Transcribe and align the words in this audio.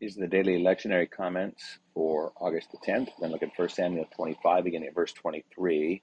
These 0.00 0.16
are 0.16 0.20
the 0.20 0.28
daily 0.28 0.62
lectionary 0.62 1.10
comments 1.10 1.78
for 1.92 2.32
August 2.36 2.70
the 2.70 2.78
10th. 2.78 3.08
We're 3.18 3.28
going 3.28 3.30
to 3.30 3.32
look 3.32 3.42
at 3.42 3.58
1 3.58 3.68
Samuel 3.70 4.06
25, 4.14 4.62
beginning 4.62 4.88
at 4.88 4.94
verse 4.94 5.12
23. 5.12 6.02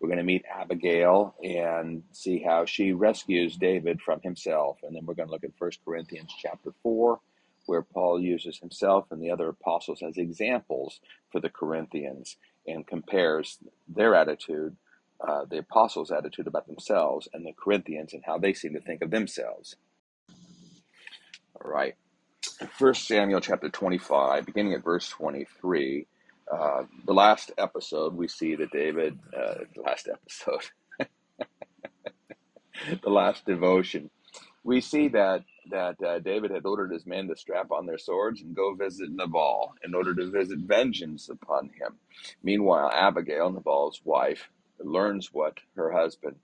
We're 0.00 0.08
going 0.08 0.18
to 0.18 0.24
meet 0.24 0.44
Abigail 0.52 1.36
and 1.44 2.02
see 2.10 2.42
how 2.42 2.64
she 2.64 2.92
rescues 2.92 3.56
David 3.56 4.00
from 4.02 4.20
himself. 4.20 4.78
And 4.82 4.96
then 4.96 5.06
we're 5.06 5.14
going 5.14 5.28
to 5.28 5.32
look 5.32 5.44
at 5.44 5.52
1 5.56 5.70
Corinthians 5.84 6.32
chapter 6.36 6.72
4, 6.82 7.20
where 7.66 7.82
Paul 7.82 8.20
uses 8.20 8.58
himself 8.58 9.06
and 9.12 9.22
the 9.22 9.30
other 9.30 9.48
apostles 9.50 10.02
as 10.02 10.16
examples 10.16 10.98
for 11.30 11.40
the 11.40 11.48
Corinthians 11.48 12.36
and 12.66 12.84
compares 12.84 13.58
their 13.86 14.16
attitude, 14.16 14.76
uh, 15.26 15.44
the 15.44 15.58
apostles' 15.58 16.10
attitude 16.10 16.48
about 16.48 16.66
themselves, 16.66 17.28
and 17.32 17.46
the 17.46 17.52
Corinthians 17.52 18.12
and 18.12 18.24
how 18.26 18.38
they 18.38 18.52
seem 18.52 18.74
to 18.74 18.80
think 18.80 19.02
of 19.02 19.12
themselves. 19.12 19.76
All 21.54 21.70
right. 21.70 21.94
First 22.56 23.06
Samuel 23.06 23.40
chapter 23.40 23.68
25, 23.68 24.46
beginning 24.46 24.72
at 24.72 24.82
verse 24.82 25.10
23. 25.10 26.06
Uh, 26.50 26.84
the 27.04 27.12
last 27.12 27.52
episode, 27.58 28.14
we 28.14 28.28
see 28.28 28.54
that 28.54 28.70
David, 28.70 29.18
uh, 29.36 29.64
the 29.74 29.82
last 29.82 30.08
episode, 30.12 30.70
the 33.02 33.10
last 33.10 33.44
devotion, 33.44 34.08
we 34.64 34.80
see 34.80 35.08
that 35.08 35.44
that 35.70 36.00
uh, 36.02 36.18
David 36.20 36.50
had 36.50 36.64
ordered 36.64 36.92
his 36.92 37.04
men 37.04 37.28
to 37.28 37.36
strap 37.36 37.72
on 37.72 37.84
their 37.84 37.98
swords 37.98 38.40
and 38.40 38.56
go 38.56 38.74
visit 38.74 39.10
Nabal 39.10 39.74
in 39.84 39.94
order 39.94 40.14
to 40.14 40.30
visit 40.30 40.60
vengeance 40.60 41.28
upon 41.28 41.70
him. 41.78 41.98
Meanwhile, 42.42 42.90
Abigail, 42.94 43.50
Nabal's 43.50 44.00
wife, 44.04 44.48
learns 44.78 45.30
what 45.32 45.58
her 45.74 45.90
husband 45.90 46.36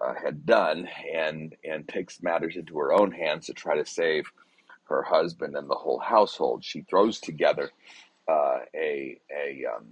uh, 0.00 0.14
had 0.22 0.46
done 0.46 0.88
and 1.12 1.56
and 1.64 1.88
takes 1.88 2.22
matters 2.22 2.54
into 2.54 2.78
her 2.78 2.92
own 2.92 3.10
hands 3.10 3.46
to 3.46 3.52
try 3.52 3.76
to 3.76 3.84
save 3.84 4.30
her 4.90 5.02
husband 5.04 5.56
and 5.56 5.70
the 5.70 5.76
whole 5.76 6.00
household. 6.00 6.64
She 6.64 6.82
throws 6.82 7.20
together 7.20 7.70
uh, 8.28 8.58
a 8.76 9.18
a 9.34 9.64
um, 9.76 9.86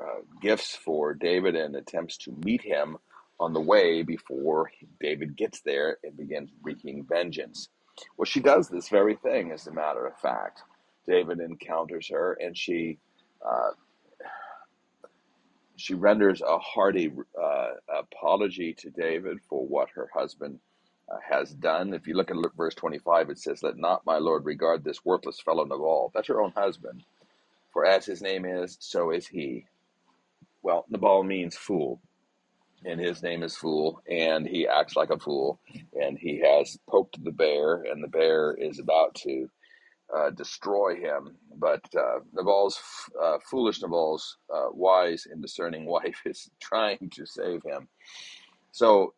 uh, 0.00 0.20
gifts 0.42 0.76
for 0.76 1.14
David 1.14 1.56
and 1.56 1.76
attempts 1.76 2.18
to 2.18 2.32
meet 2.44 2.62
him 2.62 2.98
on 3.40 3.54
the 3.54 3.60
way 3.60 4.02
before 4.02 4.70
David 5.00 5.36
gets 5.36 5.60
there 5.62 5.98
and 6.04 6.16
begins 6.16 6.50
wreaking 6.62 7.06
vengeance. 7.08 7.68
Well, 8.18 8.26
she 8.26 8.40
does 8.40 8.68
this 8.68 8.88
very 8.88 9.16
thing, 9.16 9.52
as 9.52 9.66
a 9.66 9.72
matter 9.72 10.06
of 10.06 10.18
fact. 10.18 10.62
David 11.06 11.40
encounters 11.40 12.08
her, 12.10 12.34
and 12.40 12.56
she 12.56 12.98
uh, 13.46 13.70
she 15.76 15.94
renders 15.94 16.42
a 16.42 16.58
hearty 16.58 17.12
uh, 17.42 17.68
apology 17.88 18.74
to 18.74 18.90
David 18.90 19.38
for 19.48 19.66
what 19.66 19.90
her 19.90 20.10
husband 20.14 20.60
uh, 21.12 21.16
has 21.28 21.50
done. 21.52 21.94
If 21.94 22.06
you 22.06 22.14
look 22.16 22.30
at 22.30 22.36
verse 22.56 22.74
25, 22.74 23.30
it 23.30 23.38
says, 23.38 23.62
Let 23.62 23.76
not 23.78 24.06
my 24.06 24.18
Lord 24.18 24.44
regard 24.46 24.84
this 24.84 25.04
worthless 25.04 25.40
fellow 25.40 25.64
Nabal. 25.64 26.12
That's 26.14 26.28
her 26.28 26.42
own 26.42 26.52
husband. 26.56 27.04
For 27.72 27.86
as 27.86 28.06
his 28.06 28.22
name 28.22 28.44
is, 28.44 28.76
so 28.80 29.10
is 29.10 29.26
he. 29.26 29.66
Well, 30.62 30.86
Nabal 30.90 31.24
means 31.24 31.56
fool, 31.56 32.00
and 32.84 33.00
his 33.00 33.22
name 33.22 33.42
is 33.42 33.56
Fool, 33.56 34.02
and 34.10 34.46
he 34.46 34.68
acts 34.68 34.96
like 34.96 35.10
a 35.10 35.18
fool, 35.18 35.60
and 36.00 36.18
he 36.18 36.40
has 36.40 36.78
poked 36.88 37.22
the 37.24 37.32
bear, 37.32 37.76
and 37.82 38.02
the 38.02 38.08
bear 38.08 38.54
is 38.54 38.78
about 38.78 39.14
to 39.16 39.48
uh, 40.14 40.30
destroy 40.30 40.96
him. 40.96 41.36
But 41.56 41.82
uh, 41.96 42.20
Nabal's 42.34 42.80
uh, 43.22 43.38
foolish 43.50 43.82
Nabal's 43.82 44.38
uh, 44.54 44.68
wise 44.72 45.26
and 45.30 45.42
discerning 45.42 45.86
wife 45.88 46.22
is 46.26 46.50
trying 46.60 47.10
to 47.14 47.26
save 47.26 47.62
him. 47.64 47.88
So 48.72 49.14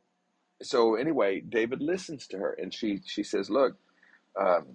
so 0.62 0.96
anyway, 0.96 1.40
David 1.40 1.82
listens 1.82 2.26
to 2.28 2.38
her, 2.38 2.52
and 2.54 2.72
she 2.74 3.00
she 3.06 3.22
says, 3.22 3.50
"Look, 3.50 3.76
um, 4.40 4.66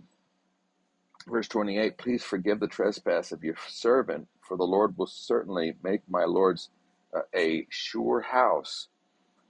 verse 1.27 1.47
twenty 1.47 1.77
eight. 1.79 1.97
Please 1.97 2.23
forgive 2.23 2.59
the 2.59 2.67
trespass 2.67 3.31
of 3.31 3.43
your 3.43 3.55
servant, 3.67 4.27
for 4.41 4.57
the 4.57 4.65
Lord 4.65 4.97
will 4.97 5.07
certainly 5.07 5.75
make 5.83 6.01
my 6.09 6.25
lord's 6.25 6.69
uh, 7.15 7.21
a 7.35 7.67
sure 7.69 8.21
house." 8.21 8.89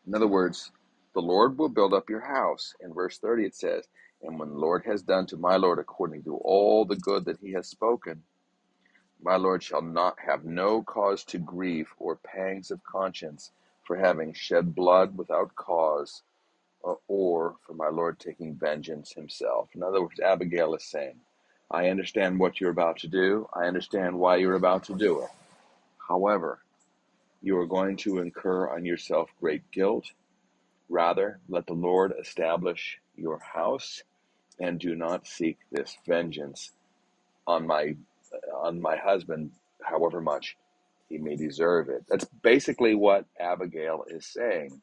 In 0.08 0.16
other 0.16 0.28
words, 0.28 0.72
the 1.14 1.22
Lord 1.22 1.58
will 1.58 1.70
build 1.70 1.94
up 1.94 2.10
your 2.10 2.22
house. 2.22 2.76
In 2.82 2.94
verse 2.94 3.20
thirty, 3.20 3.46
it 3.46 3.56
says, 3.56 3.88
"And 4.24 4.40
when 4.40 4.50
the 4.50 4.60
Lord 4.60 4.84
has 4.86 5.04
done 5.04 5.28
to 5.28 5.38
my 5.38 5.58
lord 5.58 5.80
according 5.80 6.24
to 6.24 6.38
all 6.38 6.86
the 6.86 6.98
good 6.98 7.26
that 7.26 7.40
he 7.42 7.54
has 7.54 7.68
spoken." 7.68 8.24
My 9.22 9.38
Lord 9.38 9.64
shall 9.64 9.82
not 9.82 10.20
have 10.20 10.46
no 10.46 10.84
cause 10.84 11.24
to 11.26 11.40
grieve 11.40 11.90
or 11.98 12.18
pangs 12.18 12.72
of 12.72 12.84
conscience 12.84 13.52
for 13.84 13.98
having 13.98 14.34
shed 14.34 14.76
blood 14.76 15.18
without 15.18 15.56
cause, 15.56 16.24
uh, 16.88 16.96
or 17.08 17.56
for 17.68 17.74
my 17.74 17.90
Lord 17.90 18.20
taking 18.20 18.56
vengeance 18.56 19.14
himself. 19.14 19.70
In 19.76 19.84
other 19.84 20.02
words, 20.02 20.20
Abigail 20.20 20.76
is 20.76 20.86
saying, 20.86 21.16
I 21.72 21.90
understand 21.90 22.40
what 22.40 22.62
you're 22.62 22.72
about 22.72 23.00
to 23.00 23.08
do. 23.10 23.48
I 23.54 23.66
understand 23.66 24.18
why 24.20 24.38
you're 24.38 24.56
about 24.56 24.86
to 24.86 24.96
do 24.96 25.22
it. 25.24 25.30
However, 26.10 26.60
you 27.42 27.58
are 27.60 27.68
going 27.68 27.98
to 27.98 28.20
incur 28.20 28.70
on 28.70 28.86
yourself 28.86 29.30
great 29.42 29.70
guilt. 29.72 30.12
Rather, 30.90 31.40
let 31.50 31.68
the 31.68 31.74
Lord 31.74 32.14
establish 32.20 33.00
your 33.16 33.40
house 33.40 34.04
and 34.60 34.80
do 34.80 34.96
not 34.96 35.28
seek 35.28 35.60
this 35.72 35.98
vengeance 36.08 36.72
on 37.48 37.68
my 37.68 37.96
on 38.56 38.82
my 38.82 38.98
husband 38.98 39.52
however 39.84 40.22
much 40.22 40.58
he 41.10 41.18
may 41.18 41.36
deserve 41.36 41.90
it. 41.90 42.04
That's 42.10 42.26
basically 42.44 42.96
what 42.96 43.26
Abigail 43.40 44.06
is 44.10 44.26
saying. 44.26 44.82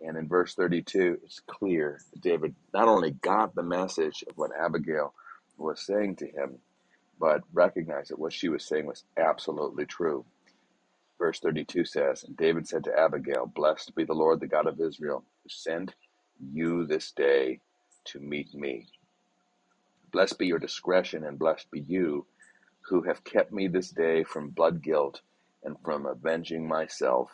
And 0.00 0.16
in 0.16 0.28
verse 0.28 0.54
32, 0.54 1.18
it's 1.24 1.40
clear 1.40 2.00
David 2.20 2.54
not 2.74 2.88
only 2.88 3.12
got 3.12 3.54
the 3.54 3.62
message 3.62 4.24
of 4.28 4.36
what 4.36 4.50
Abigail 4.58 5.14
was 5.58 5.84
saying 5.86 6.16
to 6.16 6.26
him, 6.26 6.58
but 7.18 7.42
recognized 7.52 8.10
that 8.10 8.18
what 8.18 8.32
she 8.32 8.48
was 8.48 8.64
saying 8.64 8.86
was 8.86 9.04
absolutely 9.18 9.86
true. 9.86 10.24
Verse 11.18 11.40
32 11.40 11.84
says, 11.84 12.24
And 12.24 12.36
David 12.36 12.66
said 12.66 12.84
to 12.84 12.98
Abigail, 12.98 13.46
Blessed 13.46 13.94
be 13.94 14.04
the 14.04 14.14
Lord, 14.14 14.40
the 14.40 14.46
God 14.46 14.66
of 14.66 14.80
Israel, 14.80 15.24
who 15.42 15.48
sent 15.50 15.94
you 16.40 16.86
this 16.86 17.12
day 17.12 17.60
to 18.06 18.20
meet 18.20 18.54
me. 18.54 18.86
Blessed 20.12 20.38
be 20.38 20.46
your 20.46 20.58
discretion, 20.58 21.24
and 21.24 21.38
blessed 21.38 21.70
be 21.70 21.80
you 21.80 22.26
who 22.82 23.02
have 23.02 23.24
kept 23.24 23.52
me 23.52 23.68
this 23.68 23.90
day 23.90 24.24
from 24.24 24.50
blood 24.50 24.82
guilt 24.82 25.20
and 25.64 25.76
from 25.84 26.06
avenging 26.06 26.66
myself 26.66 27.30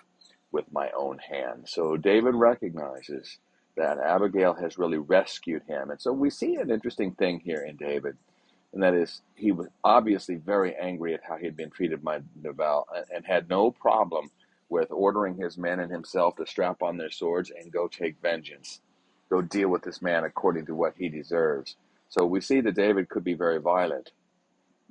with 0.56 0.72
my 0.72 0.90
own 0.96 1.18
hand. 1.18 1.64
So 1.68 1.98
David 1.98 2.34
recognizes 2.34 3.38
that 3.76 3.98
Abigail 3.98 4.54
has 4.54 4.78
really 4.78 4.96
rescued 4.96 5.62
him. 5.68 5.90
And 5.90 6.00
so 6.00 6.14
we 6.14 6.30
see 6.30 6.54
an 6.56 6.70
interesting 6.70 7.12
thing 7.12 7.40
here 7.40 7.60
in 7.68 7.76
David, 7.76 8.16
and 8.72 8.82
that 8.82 8.94
is 8.94 9.20
he 9.34 9.52
was 9.52 9.66
obviously 9.84 10.36
very 10.36 10.74
angry 10.74 11.12
at 11.12 11.20
how 11.28 11.36
he 11.36 11.44
had 11.44 11.58
been 11.58 11.68
treated 11.68 12.02
by 12.02 12.20
Nabal 12.42 12.86
and 13.14 13.26
had 13.26 13.50
no 13.50 13.70
problem 13.70 14.30
with 14.70 14.90
ordering 14.90 15.36
his 15.36 15.58
men 15.58 15.78
and 15.78 15.92
himself 15.92 16.36
to 16.36 16.46
strap 16.46 16.82
on 16.82 16.96
their 16.96 17.10
swords 17.10 17.52
and 17.60 17.70
go 17.70 17.86
take 17.86 18.16
vengeance, 18.22 18.80
go 19.28 19.42
deal 19.42 19.68
with 19.68 19.82
this 19.82 20.00
man 20.00 20.24
according 20.24 20.64
to 20.64 20.74
what 20.74 20.94
he 20.96 21.10
deserves. 21.10 21.76
So 22.08 22.24
we 22.24 22.40
see 22.40 22.62
that 22.62 22.74
David 22.74 23.10
could 23.10 23.24
be 23.24 23.34
very 23.34 23.60
violent. 23.60 24.10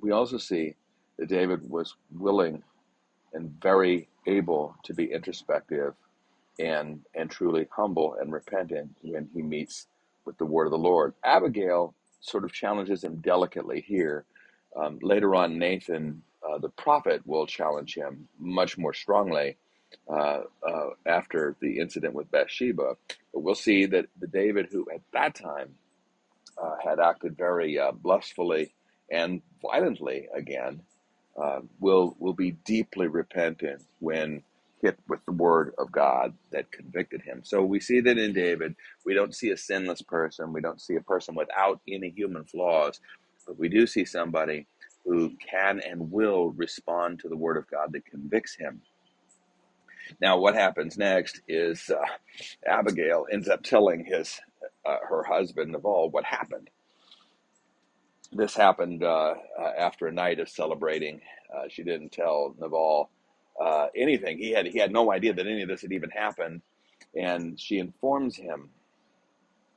We 0.00 0.12
also 0.12 0.38
see 0.38 0.76
that 1.18 1.28
David 1.28 1.68
was 1.68 1.96
willing 2.16 2.62
and 3.34 3.50
very 3.60 4.08
able 4.26 4.76
to 4.84 4.94
be 4.94 5.12
introspective 5.12 5.94
and 6.60 7.00
and 7.14 7.30
truly 7.30 7.68
humble 7.72 8.16
and 8.20 8.32
repentant 8.32 8.96
when 9.02 9.28
he 9.34 9.42
meets 9.42 9.88
with 10.26 10.38
the 10.38 10.46
word 10.46 10.66
of 10.66 10.72
the 10.72 10.78
Lord. 10.78 11.14
Abigail 11.24 11.94
sort 12.20 12.44
of 12.44 12.52
challenges 12.52 13.04
him 13.04 13.16
delicately 13.18 13.82
here. 13.82 14.26
Um, 14.76 14.98
later 15.02 15.34
on, 15.36 15.58
Nathan, 15.58 16.22
uh, 16.48 16.58
the 16.58 16.70
prophet, 16.70 17.22
will 17.26 17.46
challenge 17.46 17.94
him 17.96 18.28
much 18.38 18.78
more 18.78 18.94
strongly 18.94 19.58
uh, 20.10 20.40
uh, 20.68 20.90
after 21.06 21.56
the 21.60 21.78
incident 21.80 22.14
with 22.14 22.30
Bathsheba. 22.32 22.94
But 23.34 23.40
we'll 23.40 23.54
see 23.56 23.86
that 23.86 24.06
the 24.20 24.28
David 24.28 24.68
who 24.72 24.86
at 24.94 25.02
that 25.14 25.36
time 25.36 25.74
uh, 26.62 26.76
had 26.84 27.00
acted 27.00 27.36
very 27.36 27.78
uh, 27.78 27.92
and 29.10 29.42
violently 29.62 30.28
again 30.34 30.82
uh, 31.42 31.60
will 31.80 32.16
will 32.18 32.34
be 32.34 32.52
deeply 32.52 33.08
repentant 33.08 33.82
when 34.00 34.42
hit 34.82 34.98
with 35.08 35.20
the 35.26 35.32
word 35.32 35.74
of 35.78 35.92
God 35.92 36.34
that 36.52 36.72
convicted 36.72 37.22
him. 37.22 37.42
So 37.44 37.64
we 37.64 37.80
see 37.80 38.00
that 38.00 38.18
in 38.18 38.32
David. 38.34 38.76
We 39.06 39.14
don't 39.14 39.34
see 39.34 39.50
a 39.50 39.56
sinless 39.56 40.02
person. 40.02 40.52
We 40.52 40.60
don't 40.60 40.80
see 40.80 40.96
a 40.96 41.02
person 41.02 41.34
without 41.34 41.80
any 41.88 42.10
human 42.10 42.44
flaws, 42.44 43.00
but 43.46 43.58
we 43.58 43.68
do 43.70 43.86
see 43.86 44.04
somebody 44.04 44.66
who 45.06 45.32
can 45.50 45.80
and 45.80 46.10
will 46.12 46.50
respond 46.52 47.20
to 47.20 47.28
the 47.28 47.36
word 47.36 47.56
of 47.56 47.70
God 47.70 47.92
that 47.92 48.06
convicts 48.06 48.56
him. 48.56 48.82
Now, 50.20 50.38
what 50.38 50.54
happens 50.54 50.98
next 50.98 51.40
is 51.48 51.90
uh, 51.90 51.96
Abigail 52.66 53.26
ends 53.32 53.48
up 53.48 53.62
telling 53.62 54.04
his 54.04 54.40
uh, 54.86 54.98
her 55.08 55.24
husband 55.24 55.74
of 55.74 55.84
all 55.86 56.10
what 56.10 56.24
happened 56.24 56.70
this 58.32 58.54
happened 58.56 59.04
uh, 59.04 59.34
uh, 59.60 59.72
after 59.78 60.06
a 60.08 60.12
night 60.12 60.40
of 60.40 60.48
celebrating. 60.48 61.20
Uh, 61.54 61.64
she 61.68 61.82
didn't 61.84 62.12
tell 62.12 62.54
Nabal 62.60 63.10
uh, 63.60 63.88
anything. 63.96 64.38
He 64.38 64.52
had 64.52 64.66
he 64.66 64.78
had 64.78 64.92
no 64.92 65.12
idea 65.12 65.34
that 65.34 65.46
any 65.46 65.62
of 65.62 65.68
this 65.68 65.82
had 65.82 65.92
even 65.92 66.10
happened, 66.10 66.62
and 67.16 67.60
she 67.60 67.78
informs 67.78 68.36
him 68.36 68.70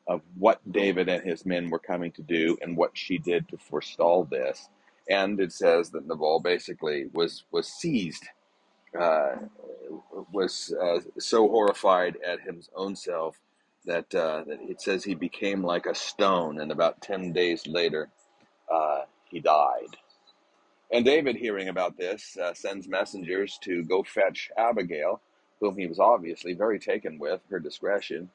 of 0.08 0.22
what 0.38 0.60
David 0.72 1.10
and 1.10 1.24
his 1.24 1.46
men 1.46 1.70
were 1.70 1.80
coming 1.80 2.12
to 2.14 2.24
do 2.24 2.58
and 2.62 2.78
what 2.78 2.92
she 2.98 3.18
did 3.20 3.48
to 3.50 3.58
forestall 3.58 4.26
this. 4.26 4.70
and 5.10 5.40
it 5.40 5.54
says 5.54 5.92
that 5.92 6.08
Nabal 6.08 6.42
basically 6.42 7.08
was 7.14 7.44
was 7.52 7.68
seized, 7.68 8.28
uh, 9.00 9.36
was 10.34 10.74
uh, 10.82 11.00
so 11.20 11.48
horrified 11.50 12.18
at 12.26 12.42
his 12.42 12.70
own 12.76 12.96
self 12.96 13.40
that 13.86 14.14
uh, 14.16 14.44
that 14.48 14.60
it 14.70 14.82
says 14.82 15.04
he 15.04 15.16
became 15.16 15.64
like 15.64 15.86
a 15.88 15.96
stone, 15.96 16.60
and 16.62 16.72
about 16.72 17.02
ten 17.02 17.34
days 17.34 17.68
later 17.68 18.10
uh, 18.72 19.02
he 19.26 19.40
died. 19.40 19.98
And 20.92 21.06
David, 21.06 21.36
hearing 21.36 21.68
about 21.68 21.98
this, 21.98 22.38
uh, 22.38 22.54
sends 22.54 22.88
messengers 22.88 23.60
to 23.62 23.84
go 23.84 24.04
fetch 24.04 24.50
Abigail, 24.58 25.22
whom 25.60 25.78
he 25.78 25.86
was 25.86 26.00
obviously 26.00 26.54
very 26.54 26.80
taken 26.80 27.20
with, 27.20 27.42
her 27.52 27.60
discretion, 27.60 28.30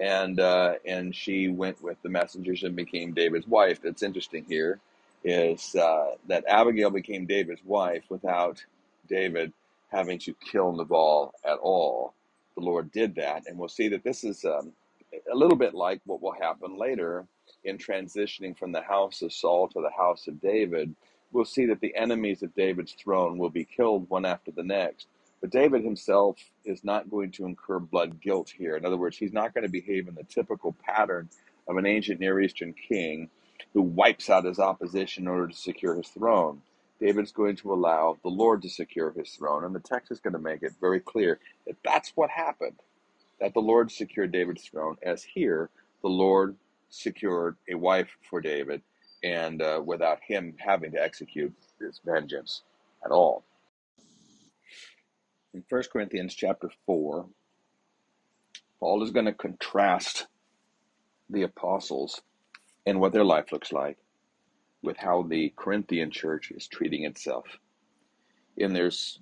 and 0.00 0.40
uh, 0.40 0.74
and 0.84 1.14
she 1.14 1.48
went 1.48 1.80
with 1.82 2.02
the 2.02 2.08
messengers 2.08 2.64
and 2.64 2.74
became 2.74 3.12
David's 3.12 3.46
wife. 3.46 3.80
That's 3.82 4.02
interesting 4.02 4.44
here, 4.48 4.80
is 5.22 5.76
uh, 5.76 6.16
that 6.26 6.44
Abigail 6.48 6.90
became 6.90 7.26
David's 7.26 7.64
wife 7.64 8.02
without 8.08 8.64
David 9.08 9.52
having 9.92 10.18
to 10.20 10.34
kill 10.34 10.72
Nabal 10.72 11.32
at 11.44 11.58
all. 11.58 12.14
The 12.56 12.62
Lord 12.62 12.90
did 12.90 13.14
that, 13.16 13.44
and 13.46 13.56
we'll 13.56 13.68
see 13.68 13.88
that 13.88 14.02
this 14.02 14.24
is 14.24 14.44
um, 14.44 14.72
a 15.32 15.36
little 15.36 15.56
bit 15.56 15.74
like 15.74 16.00
what 16.06 16.22
will 16.22 16.32
happen 16.32 16.76
later 16.76 17.26
in 17.64 17.78
transitioning 17.78 18.56
from 18.56 18.72
the 18.72 18.82
house 18.82 19.22
of 19.22 19.32
Saul 19.32 19.68
to 19.68 19.80
the 19.80 19.90
house 19.96 20.28
of 20.28 20.40
David 20.40 20.94
we'll 21.32 21.44
see 21.44 21.66
that 21.66 21.80
the 21.80 21.94
enemies 21.94 22.42
of 22.42 22.54
David's 22.54 22.92
throne 22.92 23.38
will 23.38 23.50
be 23.50 23.64
killed 23.64 24.08
one 24.08 24.24
after 24.24 24.50
the 24.50 24.62
next. 24.62 25.06
But 25.40 25.50
David 25.50 25.84
himself 25.84 26.38
is 26.64 26.84
not 26.84 27.10
going 27.10 27.32
to 27.32 27.46
incur 27.46 27.78
blood 27.78 28.20
guilt 28.20 28.52
here. 28.56 28.76
In 28.76 28.84
other 28.84 28.96
words, 28.96 29.16
he's 29.16 29.32
not 29.32 29.54
going 29.54 29.64
to 29.64 29.70
behave 29.70 30.08
in 30.08 30.14
the 30.14 30.24
typical 30.24 30.74
pattern 30.84 31.28
of 31.68 31.76
an 31.76 31.86
ancient 31.86 32.20
Near 32.20 32.40
Eastern 32.40 32.74
king 32.74 33.30
who 33.72 33.82
wipes 33.82 34.28
out 34.28 34.44
his 34.44 34.58
opposition 34.58 35.24
in 35.24 35.28
order 35.28 35.48
to 35.48 35.56
secure 35.56 35.94
his 35.94 36.08
throne. 36.08 36.60
David's 37.00 37.32
going 37.32 37.56
to 37.56 37.72
allow 37.72 38.18
the 38.22 38.28
Lord 38.28 38.60
to 38.62 38.68
secure 38.68 39.12
his 39.12 39.30
throne, 39.30 39.64
and 39.64 39.74
the 39.74 39.80
text 39.80 40.10
is 40.10 40.20
going 40.20 40.34
to 40.34 40.38
make 40.38 40.62
it 40.62 40.72
very 40.80 41.00
clear 41.00 41.38
that 41.66 41.76
that's 41.84 42.10
what 42.14 42.30
happened 42.30 42.76
that 43.40 43.54
the 43.54 43.60
Lord 43.60 43.90
secured 43.90 44.32
David's 44.32 44.64
throne, 44.68 44.96
as 45.02 45.22
here 45.22 45.70
the 46.02 46.08
Lord 46.08 46.56
secured 46.90 47.56
a 47.70 47.74
wife 47.76 48.08
for 48.28 48.40
David, 48.40 48.82
and 49.22 49.62
uh, 49.62 49.80
without 49.84 50.18
him 50.26 50.54
having 50.58 50.92
to 50.92 51.02
execute 51.02 51.52
his 51.80 52.00
vengeance 52.04 52.62
at 53.04 53.10
all. 53.10 53.44
In 55.54 55.64
First 55.68 55.90
Corinthians 55.90 56.34
chapter 56.34 56.70
4, 56.86 57.26
Paul 58.78 59.02
is 59.02 59.10
going 59.10 59.26
to 59.26 59.32
contrast 59.32 60.26
the 61.28 61.42
apostles 61.42 62.20
and 62.86 63.00
what 63.00 63.12
their 63.12 63.24
life 63.24 63.52
looks 63.52 63.72
like 63.72 63.98
with 64.82 64.96
how 64.96 65.22
the 65.22 65.52
Corinthian 65.56 66.10
church 66.10 66.50
is 66.50 66.66
treating 66.66 67.04
itself. 67.04 67.44
And 68.58 68.74
there's, 68.74 69.20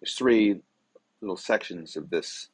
there's 0.00 0.14
three 0.14 0.60
little 1.20 1.36
sections 1.36 1.96
of 1.96 2.10
this, 2.10 2.48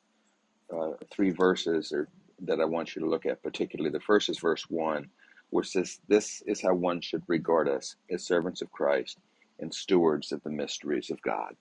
uh, 0.75 0.93
three 1.11 1.31
verses 1.31 1.93
or, 1.93 2.09
that 2.47 2.61
I 2.61 2.65
want 2.65 2.95
you 2.95 3.03
to 3.03 3.09
look 3.09 3.27
at, 3.27 3.43
particularly. 3.43 3.91
The 3.91 4.01
first 4.01 4.29
is 4.29 4.39
verse 4.39 4.65
1 4.69 5.09
which 5.55 5.69
says, 5.69 6.01
This 6.09 6.43
is 6.47 6.61
how 6.61 6.75
one 6.75 7.01
should 7.01 7.23
regard 7.29 7.69
us 7.69 7.95
as 8.11 8.25
servants 8.27 8.61
of 8.61 8.73
Christ 8.73 9.19
and 9.61 9.73
stewards 9.73 10.33
of 10.33 10.43
the 10.43 10.51
mysteries 10.51 11.11
of 11.11 11.23
God. 11.23 11.55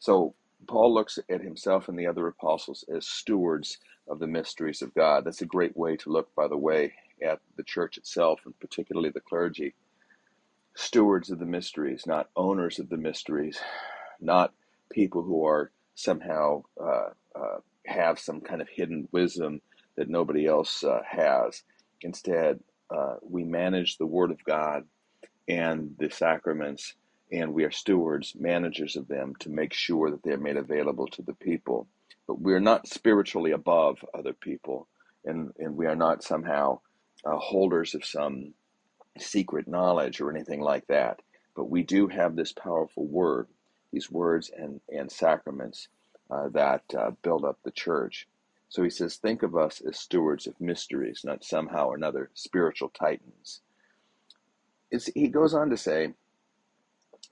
So 0.00 0.34
Paul 0.66 0.92
looks 0.92 1.20
at 1.30 1.40
himself 1.40 1.88
and 1.88 1.96
the 1.96 2.08
other 2.08 2.26
apostles 2.26 2.84
as 2.92 3.06
stewards 3.06 3.78
of 4.08 4.18
the 4.18 4.26
mysteries 4.26 4.82
of 4.82 4.92
God. 4.94 5.24
That's 5.24 5.42
a 5.42 5.46
great 5.46 5.76
way 5.76 5.96
to 5.98 6.10
look, 6.10 6.34
by 6.34 6.48
the 6.48 6.56
way, 6.56 6.94
at 7.22 7.38
the 7.56 7.62
church 7.62 7.96
itself 7.96 8.40
and 8.44 8.58
particularly 8.58 9.10
the 9.10 9.20
clergy. 9.20 9.74
Stewards 10.74 11.30
of 11.30 11.38
the 11.38 11.46
mysteries, 11.46 12.06
not 12.06 12.30
owners 12.36 12.80
of 12.80 12.88
the 12.88 12.96
mysteries, 12.96 13.60
not 14.20 14.52
people 14.90 15.22
who 15.22 15.46
are 15.46 15.70
somehow 15.94 16.62
uh, 16.80 17.10
uh, 17.36 17.58
have 17.86 18.18
some 18.18 18.40
kind 18.40 18.60
of 18.60 18.68
hidden 18.68 19.08
wisdom 19.12 19.60
that 19.98 20.10
nobody 20.10 20.46
else 20.46 20.84
uh, 20.84 21.02
has. 21.08 21.64
Instead, 22.02 22.60
uh, 22.96 23.16
we 23.22 23.44
manage 23.44 23.98
the 23.98 24.06
Word 24.06 24.32
of 24.32 24.44
God 24.44 24.84
and 25.48 25.94
the 25.98 26.10
sacraments, 26.10 26.94
and 27.32 27.54
we 27.54 27.64
are 27.64 27.72
stewards, 27.72 28.34
managers 28.38 28.96
of 28.96 29.08
them 29.08 29.34
to 29.40 29.50
make 29.50 29.74
sure 29.74 30.10
that 30.10 30.24
they 30.24 30.32
are 30.32 30.38
made 30.38 30.58
available 30.58 31.08
to 31.08 31.22
the 31.22 31.34
people. 31.34 31.88
But 32.28 32.40
we 32.40 32.54
are 32.54 32.60
not 32.60 32.88
spiritually 32.88 33.52
above 33.52 34.04
other 34.14 34.34
people, 34.34 34.88
and, 35.26 35.52
and 35.58 35.76
we 35.76 35.86
are 35.86 35.96
not 35.96 36.24
somehow 36.24 36.80
uh, 37.26 37.36
holders 37.38 37.94
of 37.94 38.04
some 38.04 38.54
secret 39.18 39.68
knowledge 39.68 40.20
or 40.20 40.30
anything 40.30 40.60
like 40.60 40.86
that. 40.88 41.20
But 41.56 41.70
we 41.70 41.84
do 41.84 42.08
have 42.08 42.36
this 42.36 42.52
powerful 42.52 43.06
word, 43.06 43.48
these 43.92 44.10
words 44.10 44.50
and, 44.56 44.80
and 44.90 45.12
sacraments 45.12 45.88
uh, 46.30 46.48
that 46.50 46.82
uh, 46.98 47.12
build 47.22 47.44
up 47.44 47.58
the 47.64 47.72
church. 47.72 48.28
So 48.68 48.82
he 48.82 48.90
says, 48.90 49.16
think 49.16 49.42
of 49.42 49.56
us 49.56 49.80
as 49.86 49.98
stewards 49.98 50.46
of 50.46 50.60
mysteries, 50.60 51.22
not 51.24 51.44
somehow 51.44 51.88
or 51.88 51.96
another 51.96 52.30
spiritual 52.34 52.90
titans. 52.90 53.62
It's, 54.90 55.06
he 55.06 55.28
goes 55.28 55.54
on 55.54 55.70
to 55.70 55.76
say 55.76 56.08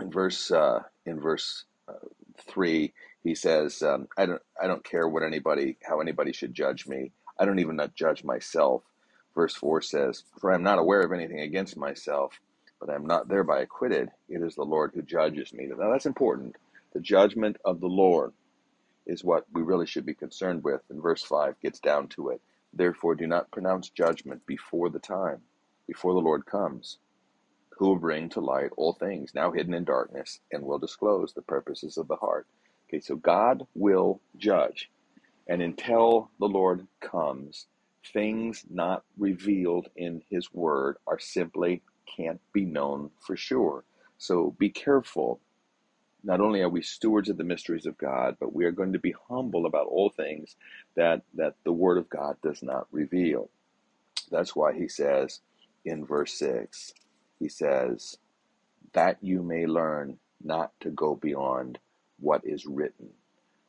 in 0.00 0.10
verse 0.10 0.50
uh, 0.50 0.80
in 1.06 1.20
verse 1.20 1.64
uh, 1.88 1.94
three, 2.38 2.92
he 3.24 3.34
says, 3.34 3.82
um, 3.82 4.08
"I 4.16 4.26
don't 4.26 4.42
I 4.62 4.66
don't 4.66 4.84
care 4.84 5.08
what 5.08 5.22
anybody 5.22 5.76
how 5.82 6.00
anybody 6.00 6.32
should 6.32 6.54
judge 6.54 6.86
me. 6.86 7.12
I 7.38 7.44
don't 7.44 7.58
even 7.58 7.76
not 7.76 7.94
judge 7.94 8.24
myself." 8.24 8.82
Verse 9.34 9.54
four 9.54 9.82
says, 9.82 10.24
"For 10.40 10.52
I 10.52 10.54
am 10.54 10.62
not 10.62 10.78
aware 10.78 11.02
of 11.02 11.12
anything 11.12 11.40
against 11.40 11.76
myself, 11.76 12.40
but 12.80 12.90
I 12.90 12.94
am 12.94 13.06
not 13.06 13.28
thereby 13.28 13.60
acquitted. 13.60 14.10
It 14.28 14.42
is 14.42 14.54
the 14.54 14.64
Lord 14.64 14.92
who 14.94 15.02
judges 15.02 15.52
me." 15.52 15.66
Now 15.66 15.90
that's 15.90 16.06
important. 16.06 16.56
The 16.92 17.00
judgment 17.00 17.56
of 17.64 17.80
the 17.80 17.88
Lord 17.88 18.32
is 19.06 19.24
what 19.24 19.46
we 19.52 19.62
really 19.62 19.86
should 19.86 20.06
be 20.06 20.14
concerned 20.14 20.64
with. 20.64 20.82
And 20.90 21.02
verse 21.02 21.22
5 21.22 21.60
gets 21.60 21.80
down 21.80 22.08
to 22.08 22.30
it. 22.30 22.40
Therefore, 22.72 23.14
do 23.14 23.26
not 23.26 23.50
pronounce 23.50 23.90
judgment 23.90 24.44
before 24.46 24.90
the 24.90 24.98
time, 24.98 25.42
before 25.86 26.12
the 26.14 26.20
Lord 26.20 26.46
comes, 26.46 26.98
who 27.78 27.88
will 27.88 27.96
bring 27.96 28.28
to 28.30 28.40
light 28.40 28.70
all 28.76 28.94
things 28.94 29.34
now 29.34 29.52
hidden 29.52 29.74
in 29.74 29.84
darkness 29.84 30.40
and 30.52 30.62
will 30.62 30.78
disclose 30.78 31.32
the 31.32 31.42
purposes 31.42 31.96
of 31.96 32.08
the 32.08 32.16
heart. 32.16 32.46
Okay, 32.88 33.00
so 33.00 33.16
God 33.16 33.66
will 33.74 34.20
judge. 34.36 34.90
And 35.48 35.62
until 35.62 36.30
the 36.38 36.46
Lord 36.48 36.86
comes, 37.00 37.66
things 38.12 38.64
not 38.70 39.04
revealed 39.18 39.88
in 39.96 40.22
His 40.30 40.52
Word 40.52 40.96
are 41.06 41.18
simply 41.18 41.82
can't 42.16 42.40
be 42.52 42.64
known 42.64 43.10
for 43.20 43.36
sure. 43.36 43.84
So 44.18 44.54
be 44.58 44.70
careful 44.70 45.40
not 46.26 46.40
only 46.40 46.60
are 46.60 46.68
we 46.68 46.82
stewards 46.82 47.28
of 47.28 47.36
the 47.36 47.44
mysteries 47.44 47.86
of 47.86 47.96
God, 47.96 48.36
but 48.40 48.52
we 48.52 48.64
are 48.64 48.72
going 48.72 48.92
to 48.94 48.98
be 48.98 49.14
humble 49.28 49.64
about 49.64 49.86
all 49.86 50.10
things 50.10 50.56
that, 50.96 51.22
that 51.34 51.54
the 51.64 51.72
Word 51.72 51.98
of 51.98 52.10
God 52.10 52.36
does 52.42 52.64
not 52.64 52.88
reveal. 52.90 53.48
That's 54.28 54.56
why 54.56 54.72
he 54.74 54.88
says 54.88 55.40
in 55.84 56.04
verse 56.04 56.32
6, 56.34 56.94
he 57.38 57.48
says, 57.48 58.16
that 58.92 59.18
you 59.22 59.40
may 59.40 59.66
learn 59.66 60.18
not 60.42 60.72
to 60.80 60.90
go 60.90 61.14
beyond 61.14 61.78
what 62.18 62.40
is 62.44 62.66
written, 62.66 63.10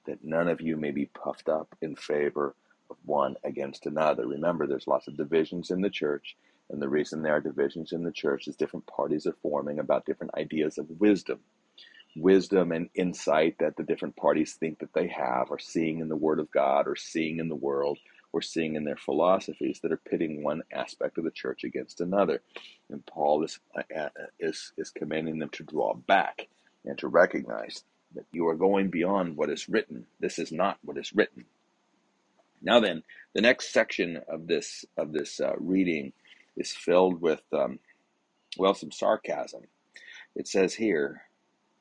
that 0.07 0.23
none 0.23 0.47
of 0.47 0.59
you 0.59 0.77
may 0.77 0.89
be 0.91 1.05
puffed 1.05 1.49
up 1.49 1.75
in 1.83 1.95
favor 1.95 2.55
of 2.89 2.97
one 3.05 3.35
against 3.43 3.85
another. 3.85 4.25
Remember, 4.25 4.65
there's 4.65 4.87
lots 4.87 5.07
of 5.07 5.15
divisions 5.15 5.69
in 5.69 5.81
the 5.81 5.91
church, 5.91 6.35
and 6.71 6.81
the 6.81 6.89
reason 6.89 7.21
there 7.21 7.35
are 7.35 7.41
divisions 7.41 7.91
in 7.91 8.03
the 8.03 8.11
church 8.11 8.47
is 8.47 8.55
different 8.55 8.87
parties 8.87 9.27
are 9.27 9.37
forming 9.43 9.77
about 9.77 10.07
different 10.07 10.33
ideas 10.35 10.79
of 10.79 10.89
wisdom 10.99 11.39
wisdom 12.19 12.71
and 12.71 12.89
insight 12.95 13.57
that 13.59 13.75
the 13.77 13.83
different 13.83 14.15
parties 14.15 14.53
think 14.53 14.79
that 14.79 14.93
they 14.93 15.07
have, 15.07 15.49
or 15.49 15.59
seeing 15.59 15.99
in 15.99 16.09
the 16.09 16.15
Word 16.15 16.39
of 16.39 16.51
God, 16.51 16.87
or 16.87 16.95
seeing 16.95 17.39
in 17.39 17.49
the 17.49 17.55
world, 17.55 17.99
or 18.33 18.41
seeing 18.41 18.75
in 18.75 18.83
their 18.83 18.97
philosophies 18.97 19.79
that 19.81 19.91
are 19.91 19.97
pitting 20.09 20.43
one 20.43 20.61
aspect 20.71 21.17
of 21.17 21.23
the 21.23 21.31
church 21.31 21.63
against 21.63 22.01
another. 22.01 22.41
And 22.89 23.05
Paul 23.05 23.43
is, 23.43 23.59
uh, 23.75 23.81
uh, 23.95 24.09
is, 24.39 24.73
is 24.77 24.89
commanding 24.89 25.39
them 25.39 25.49
to 25.49 25.63
draw 25.63 25.93
back 25.93 26.47
and 26.85 26.97
to 26.99 27.07
recognize 27.07 27.83
that 28.15 28.25
you 28.31 28.47
are 28.47 28.55
going 28.55 28.89
beyond 28.89 29.37
what 29.37 29.49
is 29.49 29.69
written. 29.69 30.05
This 30.19 30.39
is 30.39 30.51
not 30.51 30.77
what 30.83 30.97
is 30.97 31.13
written. 31.13 31.45
Now 32.61 32.79
then, 32.79 33.03
the 33.33 33.41
next 33.41 33.71
section 33.71 34.21
of 34.27 34.47
this 34.47 34.85
of 34.97 35.11
this 35.11 35.39
uh, 35.39 35.53
reading 35.59 36.13
is 36.55 36.71
filled 36.71 37.21
with 37.21 37.41
um, 37.53 37.79
well 38.57 38.73
some 38.73 38.91
sarcasm. 38.91 39.61
It 40.35 40.47
says 40.47 40.73
here, 40.73 41.21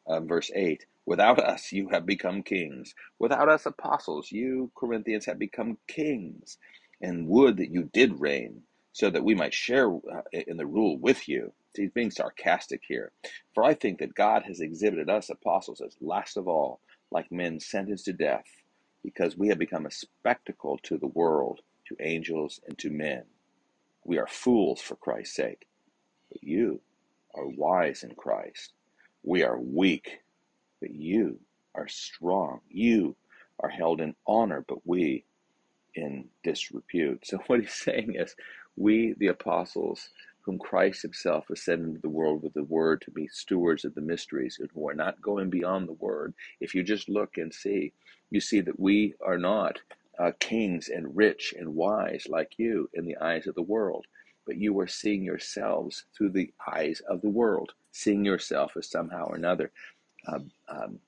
um, 0.09 0.29
verse 0.29 0.51
8 0.55 0.87
Without 1.07 1.39
us, 1.39 1.73
you 1.73 1.89
have 1.91 2.07
become 2.07 2.43
kings. 2.43 2.95
Without 3.19 3.49
us, 3.49 3.67
apostles, 3.67 4.33
you, 4.33 4.71
Corinthians, 4.77 5.27
have 5.27 5.39
become 5.39 5.79
kings. 5.89 6.59
And 7.03 7.29
would 7.29 7.59
that 7.59 7.71
you 7.73 7.91
did 7.93 8.21
reign, 8.21 8.63
so 8.93 9.11
that 9.11 9.25
we 9.25 9.35
might 9.35 9.55
share 9.55 9.89
uh, 9.95 10.23
in 10.33 10.57
the 10.59 10.67
rule 10.67 10.99
with 10.99 11.29
you. 11.29 11.53
He's 11.77 11.91
being 11.91 12.11
sarcastic 12.13 12.83
here. 12.89 13.13
For 13.55 13.65
I 13.65 13.75
think 13.75 13.99
that 14.01 14.15
God 14.15 14.45
has 14.47 14.61
exhibited 14.61 15.11
us, 15.11 15.31
apostles, 15.31 15.83
as 15.83 15.97
last 16.01 16.37
of 16.39 16.49
all, 16.49 16.81
like 17.11 17.33
men 17.33 17.61
sentenced 17.61 18.07
to 18.07 18.15
death, 18.15 18.47
because 19.05 19.37
we 19.37 19.49
have 19.49 19.59
become 19.59 19.87
a 19.87 19.91
spectacle 19.93 20.79
to 20.85 20.99
the 20.99 21.09
world, 21.09 21.61
to 21.89 21.97
angels, 22.01 22.61
and 22.69 22.79
to 22.79 22.91
men. 22.91 23.25
We 24.05 24.19
are 24.19 24.29
fools 24.29 24.81
for 24.81 24.97
Christ's 24.97 25.37
sake. 25.37 25.67
But 26.33 26.45
you 26.45 26.81
are 27.35 27.49
wise 27.49 28.05
in 28.05 28.15
Christ. 28.17 28.75
We 29.27 29.45
are 29.45 29.61
weak, 29.61 30.21
but 30.81 30.91
you 30.93 31.41
are 31.75 31.89
strong. 31.89 32.61
You 32.71 33.17
are 33.61 33.71
held 33.71 34.01
in 34.01 34.17
honor, 34.27 34.65
but 34.69 34.87
we 34.87 35.25
in 35.95 36.27
disrepute. 36.45 37.27
So, 37.27 37.39
what 37.49 37.61
he's 37.61 37.75
saying 37.75 38.17
is, 38.17 38.37
we, 38.77 39.15
the 39.19 39.29
apostles, 39.29 40.11
whom 40.43 40.59
Christ 40.59 41.03
himself 41.03 41.47
has 41.51 41.63
sent 41.63 41.83
into 41.85 42.01
the 42.03 42.11
world 42.11 42.43
with 42.43 42.55
the 42.55 42.65
word 42.65 43.03
to 43.03 43.13
be 43.13 43.29
stewards 43.29 43.87
of 43.87 43.95
the 43.95 44.03
mysteries, 44.03 44.59
and 44.61 44.71
who 44.75 44.89
are 44.89 44.95
not 44.95 45.23
going 45.23 45.51
beyond 45.51 45.89
the 45.89 45.95
word, 45.95 46.35
if 46.61 46.75
you 46.75 46.85
just 46.85 47.09
look 47.09 47.39
and 47.39 47.55
see, 47.55 47.93
you 48.31 48.41
see 48.41 48.61
that 48.63 48.81
we 48.81 49.15
are 49.25 49.39
not 49.39 49.81
uh, 50.19 50.33
kings 50.41 50.89
and 50.91 51.17
rich 51.17 51.55
and 51.59 51.75
wise 51.77 52.27
like 52.29 52.55
you 52.59 52.91
in 52.95 53.07
the 53.07 53.19
eyes 53.19 53.47
of 53.47 53.57
the 53.57 53.63
world, 53.63 54.07
but 54.47 54.57
you 54.57 54.79
are 54.81 54.87
seeing 54.87 55.23
yourselves 55.23 56.05
through 56.17 56.31
the 56.31 56.53
eyes 56.73 57.03
of 57.09 57.21
the 57.23 57.31
world, 57.31 57.73
seeing 57.93 58.25
yourself 58.25 58.73
as 58.77 58.89
somehow 58.91 59.27
or 59.27 59.37
another. 59.37 59.73
Um, 60.29 60.51
um, 60.69 60.99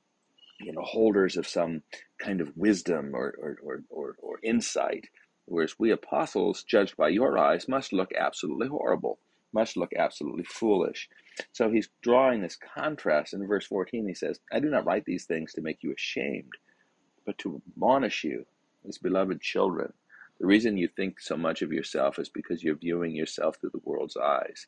you 0.60 0.72
know, 0.72 0.82
holders 0.82 1.36
of 1.36 1.46
some 1.46 1.82
kind 2.18 2.40
of 2.40 2.56
wisdom 2.56 3.14
or, 3.14 3.34
or, 3.40 3.58
or, 3.62 3.82
or, 3.90 4.16
or 4.20 4.40
insight, 4.42 5.08
whereas 5.46 5.78
we 5.78 5.90
apostles, 5.92 6.64
judged 6.64 6.96
by 6.96 7.08
your 7.08 7.38
eyes, 7.38 7.68
must 7.68 7.92
look 7.92 8.12
absolutely 8.18 8.68
horrible, 8.68 9.18
must 9.52 9.76
look 9.76 9.92
absolutely 9.96 10.44
foolish. 10.44 11.08
So 11.52 11.70
he's 11.70 11.88
drawing 12.02 12.42
this 12.42 12.56
contrast 12.56 13.34
in 13.34 13.46
verse 13.46 13.66
14. 13.66 14.08
He 14.08 14.14
says, 14.14 14.40
I 14.52 14.58
do 14.58 14.68
not 14.68 14.84
write 14.84 15.04
these 15.04 15.24
things 15.24 15.52
to 15.52 15.60
make 15.60 15.82
you 15.82 15.92
ashamed, 15.92 16.52
but 17.24 17.38
to 17.38 17.62
admonish 17.72 18.24
you 18.24 18.44
as 18.88 18.98
beloved 18.98 19.40
children. 19.40 19.92
The 20.40 20.46
reason 20.46 20.76
you 20.76 20.88
think 20.88 21.20
so 21.20 21.36
much 21.36 21.62
of 21.62 21.72
yourself 21.72 22.18
is 22.18 22.28
because 22.28 22.62
you're 22.62 22.76
viewing 22.76 23.14
yourself 23.14 23.56
through 23.56 23.70
the 23.70 23.80
world's 23.84 24.16
eyes. 24.16 24.66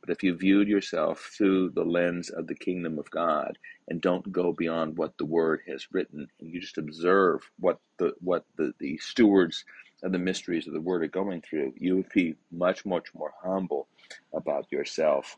But 0.00 0.10
if 0.10 0.22
you 0.22 0.36
viewed 0.36 0.68
yourself 0.68 1.30
through 1.36 1.70
the 1.70 1.84
lens 1.84 2.30
of 2.30 2.46
the 2.46 2.54
kingdom 2.54 2.98
of 2.98 3.10
God 3.10 3.58
and 3.88 4.00
don't 4.00 4.30
go 4.30 4.52
beyond 4.52 4.96
what 4.96 5.18
the 5.18 5.24
word 5.24 5.62
has 5.66 5.88
written 5.92 6.28
and 6.40 6.50
you 6.54 6.60
just 6.60 6.78
observe 6.78 7.40
what 7.58 7.80
the 7.98 8.12
what 8.20 8.44
the, 8.56 8.72
the 8.78 8.96
stewards 8.98 9.64
of 10.02 10.12
the 10.12 10.18
mysteries 10.18 10.66
of 10.66 10.72
the 10.72 10.80
word 10.80 11.02
are 11.02 11.08
going 11.08 11.42
through, 11.42 11.74
you 11.76 11.96
would 11.96 12.08
be 12.14 12.36
much, 12.52 12.86
much 12.86 13.12
more 13.14 13.32
humble 13.42 13.88
about 14.32 14.70
yourself. 14.70 15.36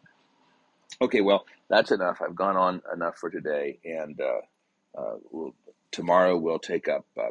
Okay, 1.00 1.22
well, 1.22 1.46
that's 1.68 1.92
enough. 1.92 2.20
I've 2.20 2.36
gone 2.36 2.56
on 2.56 2.82
enough 2.92 3.16
for 3.16 3.30
today, 3.30 3.78
and 3.84 4.20
uh, 4.20 5.00
uh, 5.00 5.14
we'll, 5.30 5.54
tomorrow 5.90 6.36
we'll 6.36 6.58
take 6.58 6.88
up 6.88 7.06
uh, 7.18 7.30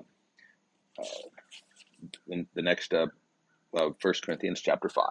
uh, 0.99 1.05
in 2.27 2.47
the 2.53 2.61
next 2.61 2.93
uh, 2.93 3.07
uh, 3.77 3.89
1 4.01 4.13
Corinthians 4.23 4.61
chapter 4.61 4.89
5. 4.89 5.05